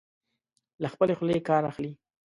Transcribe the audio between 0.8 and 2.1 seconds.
له خپلې خولې کار اخلي.